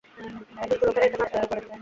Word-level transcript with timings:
দুষ্টু 0.61 0.85
লোকেরা 0.87 1.05
এখানে 1.07 1.23
আসলো 1.25 1.41
কী 1.41 1.47
করে? 1.51 1.61